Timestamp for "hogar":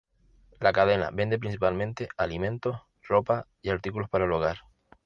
4.31-4.57